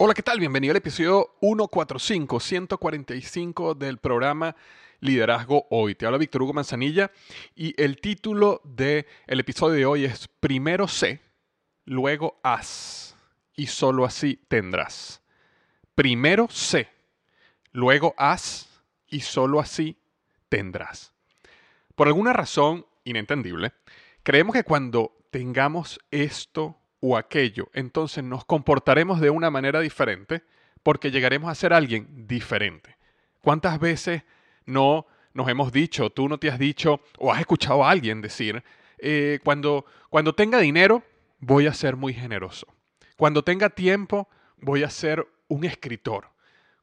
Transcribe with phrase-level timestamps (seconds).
[0.00, 0.38] Hola, ¿qué tal?
[0.38, 4.54] Bienvenido al episodio 145, 145 del programa
[5.00, 5.96] Liderazgo Hoy.
[5.96, 7.10] Te habla Víctor Hugo Manzanilla
[7.56, 11.20] y el título del episodio de hoy es Primero sé,
[11.84, 13.16] luego haz
[13.56, 15.20] y solo así tendrás.
[15.96, 16.88] Primero sé,
[17.72, 18.68] luego haz
[19.08, 19.98] y solo así
[20.48, 21.12] tendrás.
[21.96, 23.72] Por alguna razón inentendible,
[24.22, 30.42] creemos que cuando tengamos esto o aquello, entonces nos comportaremos de una manera diferente
[30.82, 32.96] porque llegaremos a ser alguien diferente.
[33.40, 34.22] ¿Cuántas veces
[34.64, 38.62] no nos hemos dicho, tú no te has dicho o has escuchado a alguien decir,
[38.98, 41.02] eh, cuando, cuando tenga dinero
[41.38, 42.66] voy a ser muy generoso.
[43.16, 46.30] Cuando tenga tiempo voy a ser un escritor.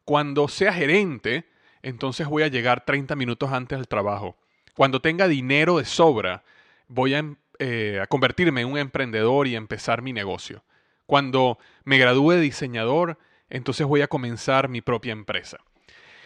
[0.06, 1.50] Cuando sea gerente,
[1.82, 4.38] entonces voy a llegar 30 minutos antes del trabajo.
[4.76, 6.44] Cuando tenga dinero de sobra,
[6.88, 10.64] voy a em, eh, a convertirme en un emprendedor y empezar mi negocio.
[11.06, 13.18] Cuando me gradúe de diseñador,
[13.50, 15.58] entonces voy a comenzar mi propia empresa.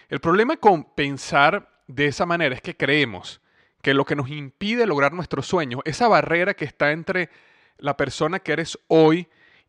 [0.09, 3.41] El problema con pensar de esa manera es que creemos
[3.81, 7.29] que lo que nos impide lograr nuestros sueños, esa barrera que está entre
[7.77, 9.27] la persona que eres hoy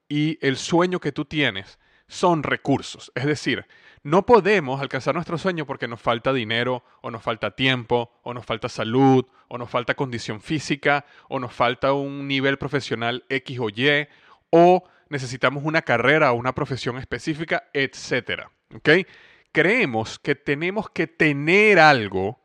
[0.09, 1.79] y el sueño que tú tienes,
[2.09, 3.13] son recursos.
[3.15, 3.67] Es decir,
[4.03, 8.47] no podemos alcanzar nuestro sueño porque nos falta dinero, o nos falta tiempo, o nos
[8.47, 13.69] falta salud, o nos falta condición física, o nos falta un nivel profesional X o
[13.69, 14.09] Y,
[14.51, 18.45] o necesitamos una carrera o una profesión específica, etc.
[19.53, 22.41] Creemos que tenemos que tener algo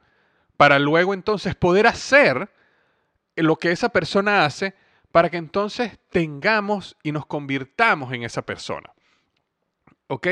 [0.58, 2.50] para luego entonces poder hacer
[3.36, 4.74] lo que esa persona hace
[5.12, 8.92] para que entonces tengamos y nos convirtamos en esa persona.
[10.08, 10.28] ¿Ok?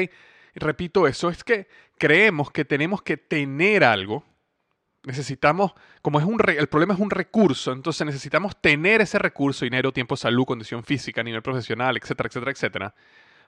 [0.55, 4.23] Repito eso, es que creemos que tenemos que tener algo,
[5.03, 9.91] necesitamos, como es un, el problema es un recurso, entonces necesitamos tener ese recurso, dinero,
[9.91, 12.95] tiempo, salud, condición física, nivel profesional, etcétera, etcétera, etcétera,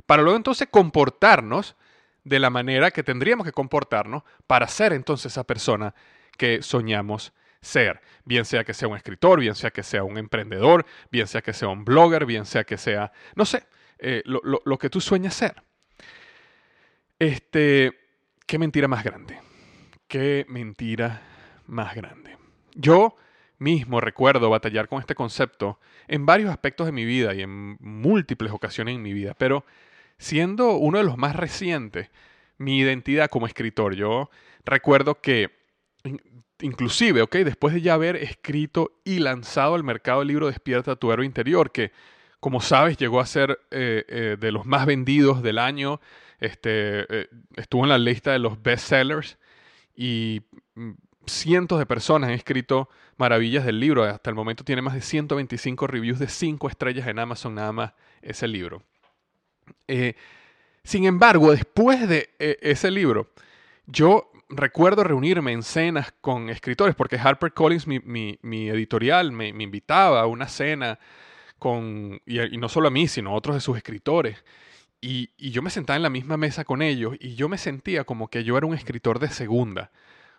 [0.05, 1.75] para luego entonces comportarnos
[2.23, 5.93] de la manera que tendríamos que comportarnos para ser entonces esa persona
[6.37, 10.85] que soñamos ser, bien sea que sea un escritor, bien sea que sea un emprendedor,
[11.11, 13.65] bien sea que sea un blogger, bien sea que sea, no sé,
[13.99, 15.64] eh, lo, lo que tú sueñas ser.
[17.25, 17.91] Este,
[18.45, 19.39] qué mentira más grande.
[20.07, 21.23] Qué mentira
[21.65, 22.37] más grande.
[22.75, 23.15] Yo
[23.57, 28.51] mismo recuerdo batallar con este concepto en varios aspectos de mi vida y en múltiples
[28.51, 29.65] ocasiones en mi vida, pero
[30.19, 32.11] siendo uno de los más recientes,
[32.59, 34.29] mi identidad como escritor, yo
[34.63, 35.49] recuerdo que
[36.61, 41.11] inclusive, ok, después de ya haber escrito y lanzado al mercado el libro Despierta tu
[41.11, 41.91] héroe interior, que
[42.39, 45.99] como sabes llegó a ser eh, eh, de los más vendidos del año,
[46.39, 49.37] este, eh, estuvo en la lista de los bestsellers
[49.95, 50.41] y
[50.75, 50.91] mm,
[51.25, 54.03] cientos de personas han escrito maravillas del libro.
[54.03, 57.93] Hasta el momento tiene más de 125 reviews de 5 estrellas en Amazon nada más
[58.21, 58.83] ese libro.
[59.87, 60.15] Eh,
[60.83, 63.31] sin embargo, después de eh, ese libro,
[63.87, 67.99] yo recuerdo reunirme en cenas con escritores, porque HarperCollins, mi,
[68.41, 70.99] mi, editorial, me, invitaba a una cena
[71.57, 74.43] con, y, no solo a mí, sino a otros de sus escritores.
[75.01, 78.27] Y, yo me sentaba en la misma mesa con ellos y yo me sentía como
[78.27, 79.91] que yo era un escritor de segunda.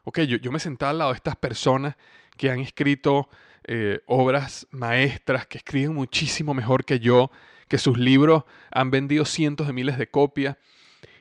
[0.05, 1.97] Ok, yo, yo me sentaba al lado de estas personas
[2.37, 3.29] que han escrito
[3.69, 7.31] eh, obras maestras, que escriben muchísimo mejor que yo,
[7.69, 10.57] que sus libros han vendido cientos de miles de copias.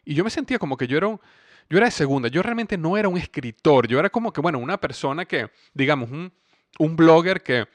[0.05, 2.97] Y yo me sentía como que yo era, yo era de segunda, yo realmente no
[2.97, 6.31] era un escritor, yo era como que, bueno, una persona que, digamos, un,
[6.77, 7.67] un blogger que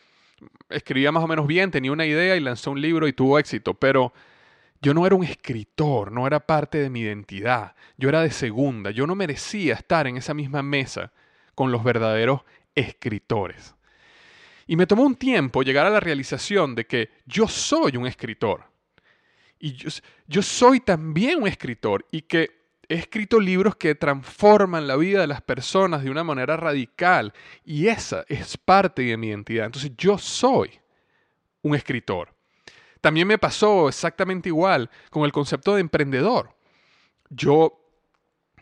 [0.68, 3.74] escribía más o menos bien, tenía una idea y lanzó un libro y tuvo éxito,
[3.74, 4.12] pero
[4.81, 8.91] yo no era un escritor, no era parte de mi identidad, yo era de segunda,
[8.91, 11.12] yo no merecía estar en esa misma mesa
[11.55, 12.43] con los verdaderos
[12.75, 13.75] escritores.
[14.67, 18.65] Y me tomó un tiempo llegar a la realización de que yo soy un escritor.
[19.59, 19.91] Y yo,
[20.27, 25.27] yo soy también un escritor y que he escrito libros que transforman la vida de
[25.27, 27.32] las personas de una manera radical
[27.65, 29.67] y esa es parte de mi identidad.
[29.67, 30.81] Entonces yo soy
[31.62, 32.35] un escritor.
[33.00, 36.55] También me pasó exactamente igual con el concepto de emprendedor.
[37.31, 37.76] Yo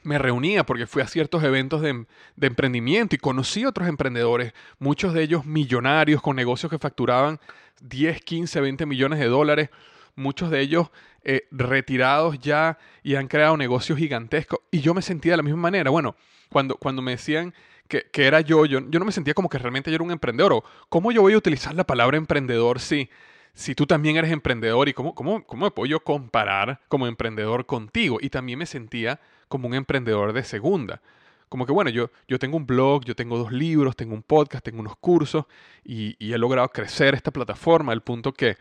[0.03, 2.07] me reunía porque fui a ciertos eventos de,
[2.41, 7.41] emprendimiento y conocí otros emprendedores, muchos de ellos millonarios con negocios que facturaban
[7.81, 9.71] 10, 15, 20 millones de dólares
[10.19, 10.91] muchos de ellos
[11.23, 14.61] eh, retirados ya y han creado negocios gigantescos.
[14.71, 15.91] Y yo me sentía de la misma manera.
[15.91, 16.17] Bueno,
[16.51, 17.55] cuando, cuando me decían
[17.87, 20.63] que, era yo, yo, no me sentía como que realmente yo era un emprendedor.
[20.91, 23.09] Cómo yo voy a utilizar la palabra emprendedor si,
[23.55, 28.19] si tú también eres emprendedor y cómo, cómo, cómo me puedo comparar como emprendedor contigo.
[28.21, 31.01] Y también me sentía como un emprendedor de segunda
[31.49, 34.65] como que bueno, yo, yo tengo un blog, yo tengo dos libros, tengo un podcast,
[34.65, 35.47] tengo unos cursos
[35.85, 38.57] y, y, he logrado crecer esta plataforma al punto que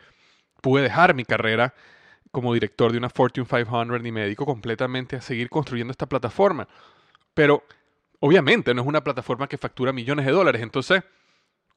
[0.61, 1.73] pude dejar mi carrera
[2.31, 6.67] como director de una Fortune 500 y me dedico completamente a seguir construyendo esta plataforma.
[7.33, 7.63] Pero
[8.19, 10.61] obviamente no es una plataforma que factura millones de dólares.
[10.61, 11.03] Entonces,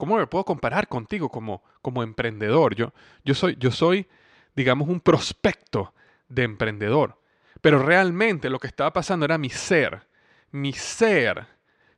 [0.01, 2.75] ¿cómo me puedo comparar contigo como, como emprendedor?
[2.75, 2.93] Yo,
[3.25, 4.09] yo, soy, yo soy,
[4.57, 5.95] digamos, un prospecto
[6.29, 7.21] de emprendedor.
[7.61, 10.09] Pero realmente lo que estaba pasando era mi ser.
[10.51, 11.47] Mi ser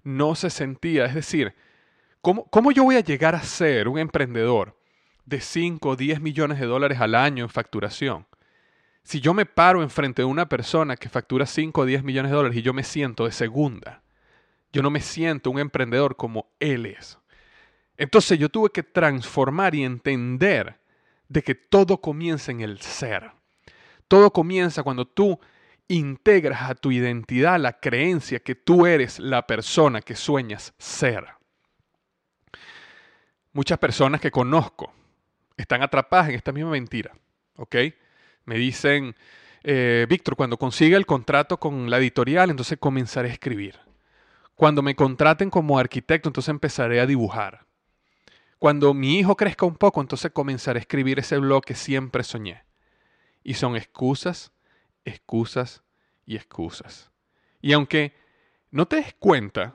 [0.02, 1.06] no se sentía.
[1.06, 1.54] Es decir,
[2.20, 4.76] ¿cómo, cómo yo voy a llegar a ser un emprendedor?
[5.25, 8.26] de 5 o 10 millones de dólares al año en facturación.
[9.02, 12.37] Si yo me paro enfrente de una persona que factura 5 o 10 millones de
[12.37, 14.02] dólares y yo me siento de segunda,
[14.72, 17.19] yo no me siento un emprendedor como él es.
[17.96, 20.78] Entonces yo tuve que transformar y entender
[21.28, 23.32] de que todo comienza en el ser.
[24.08, 25.38] Todo comienza cuando tú
[25.88, 31.26] integras a tu identidad la creencia que tú eres la persona que sueñas ser.
[33.52, 34.92] Muchas personas que conozco
[35.56, 37.12] están atrapadas en esta misma mentira.
[37.56, 37.76] ¿Ok?
[38.44, 39.14] Me dicen,
[39.62, 43.78] eh, Víctor, cuando consiga el contrato con la editorial, entonces comenzaré a escribir.
[44.54, 47.66] Cuando me contraten como arquitecto, entonces empezaré a dibujar.
[48.62, 52.64] Cuando mi hijo crezca un poco, entonces comenzaré a escribir ese blog que siempre soñé.
[53.42, 54.52] Y son excusas,
[55.04, 55.82] excusas
[56.24, 57.10] y excusas.
[57.60, 58.14] Y aunque
[58.70, 59.74] no te des cuenta,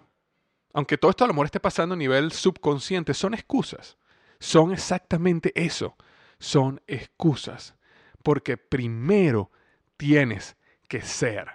[0.72, 3.98] aunque todo esto a lo mejor esté pasando a nivel subconsciente, son excusas
[4.40, 5.98] son exactamente eso,
[6.40, 7.76] son excusas,
[8.24, 9.52] porque primero
[9.98, 10.56] tienes
[10.88, 11.48] que ser,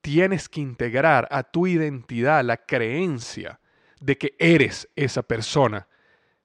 [0.00, 3.60] tienes que integrar a tu identidad la creencia
[4.00, 5.86] de que eres esa persona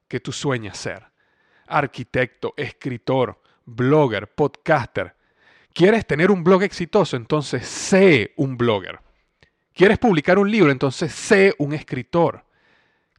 [0.09, 1.06] que tú sueñas ser.
[1.67, 5.15] Arquitecto, escritor, blogger, podcaster.
[5.73, 7.15] ¿Quieres tener un blog exitoso?
[7.15, 9.00] Entonces sé un blogger.
[9.74, 10.72] ¿Quieres publicar un libro?
[10.72, 12.43] Entonces sé un escritor.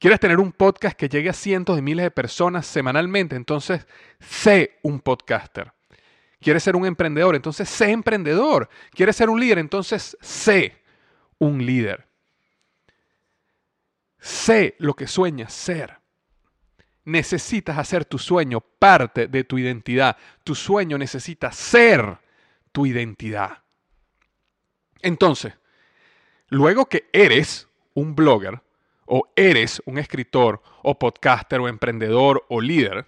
[0.01, 3.37] ¿Quieres tener un podcast que llegue a cientos de miles de personas semanalmente?
[3.37, 3.87] Entonces,
[4.19, 5.75] sé un podcaster.
[6.41, 7.37] ¿Quieres ser un emprendedor?
[7.37, 8.71] Entonces, sé emprendedor.
[8.93, 9.59] ¿Quieres ser un líder?
[9.59, 10.81] Entonces, sé
[11.39, 12.07] un líder.
[14.19, 16.00] Sé lo que sueñas ser.
[17.11, 20.17] Necesitas hacer tu sueño parte de tu identidad.
[20.45, 22.19] Tu sueño necesita ser
[22.71, 23.59] tu identidad.
[25.03, 25.55] Entonces,
[26.49, 28.61] luego que eres un blogger,
[29.13, 33.07] o eres un escritor o podcaster o emprendedor o líder,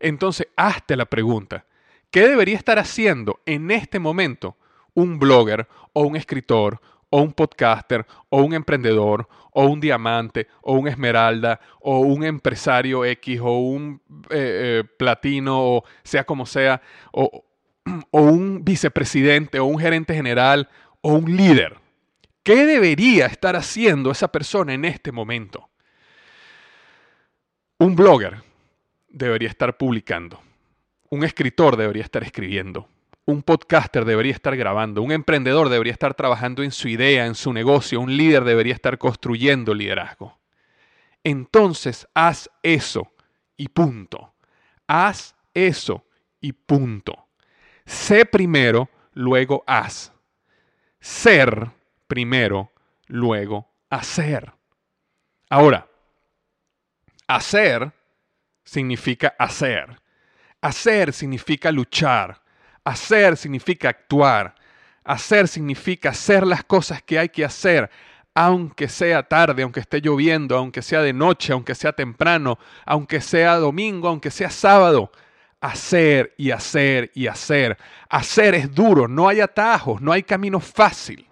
[0.00, 1.66] entonces hazte la pregunta,
[2.10, 4.56] ¿qué debería estar haciendo en este momento
[4.94, 10.74] un blogger o un escritor o un podcaster o un emprendedor o un diamante o
[10.74, 16.82] un esmeralda o un empresario X o un eh, eh, platino o sea como sea
[17.12, 17.44] o,
[18.10, 20.68] o un vicepresidente o un gerente general
[21.00, 21.78] o un líder?
[22.42, 25.68] ¿Qué debería estar haciendo esa persona en este momento?
[27.78, 28.42] Un blogger
[29.08, 30.40] debería estar publicando.
[31.10, 32.88] Un escritor debería estar escribiendo.
[33.26, 35.02] Un podcaster debería estar grabando.
[35.02, 38.00] Un emprendedor debería estar trabajando en su idea, en su negocio.
[38.00, 40.38] Un líder debería estar construyendo liderazgo.
[41.24, 43.12] Entonces haz eso
[43.56, 44.34] y punto.
[44.86, 46.06] Haz eso
[46.40, 47.26] y punto.
[47.84, 50.12] Sé primero, luego haz.
[51.00, 51.72] Ser
[52.06, 52.70] primero,
[53.08, 54.52] luego hacer.
[55.50, 55.88] Ahora,
[57.26, 57.92] hacer
[58.62, 60.00] significa hacer.
[60.60, 62.45] Hacer significa luchar.
[62.86, 64.54] Hacer significa actuar.
[65.02, 67.90] Hacer significa hacer las cosas que hay que hacer,
[68.32, 73.56] aunque sea tarde, aunque esté lloviendo, aunque sea de noche, aunque sea temprano, aunque sea
[73.56, 75.10] domingo, aunque sea sábado.
[75.60, 77.76] Hacer y hacer y hacer.
[78.08, 81.26] Hacer es duro, no hay atajos, no hay camino fácil.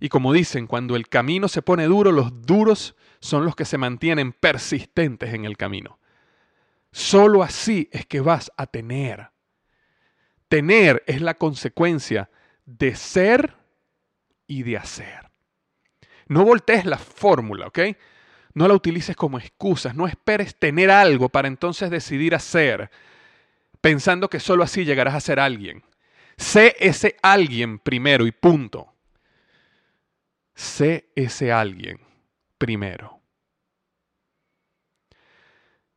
[0.00, 3.76] Y como dicen, cuando el camino se pone duro, los duros son los que se
[3.76, 5.98] mantienen persistentes en el camino.
[6.90, 9.28] Solo así es que vas a tener.
[10.48, 12.30] Tener es la consecuencia
[12.64, 13.56] de ser
[14.46, 15.30] y de hacer.
[16.26, 17.78] No voltees la fórmula, ¿ok?
[18.54, 22.90] No la utilices como excusas, no esperes tener algo para entonces decidir hacer,
[23.80, 25.84] pensando que solo así llegarás a ser alguien.
[26.36, 28.94] Sé ese alguien primero y punto.
[30.54, 32.00] Sé ese alguien
[32.58, 33.20] primero.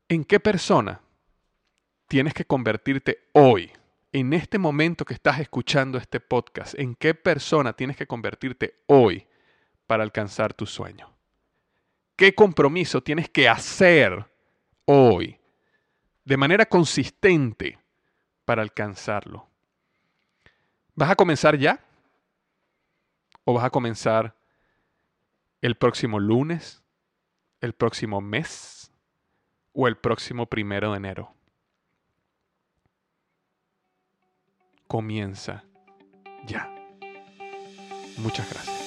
[0.07, 1.01] ¿En qué persona
[2.07, 3.71] tienes que convertirte hoy,
[4.11, 6.77] en este momento que estás escuchando este podcast?
[6.77, 9.27] ¿En qué persona tienes que convertirte hoy
[9.87, 11.13] para alcanzar tu sueño?
[12.15, 14.29] ¿Qué compromiso tienes que hacer
[14.85, 15.39] hoy
[16.25, 17.79] de manera consistente
[18.45, 19.47] para alcanzarlo?
[20.95, 21.83] ¿Vas a comenzar ya?
[23.43, 24.35] ¿O vas a comenzar
[25.61, 26.83] el próximo lunes,
[27.61, 28.91] el próximo mes
[29.73, 31.33] o el próximo primero de enero.
[34.91, 35.63] Comienza
[36.45, 36.69] ya.
[38.17, 38.80] Muchas gracias.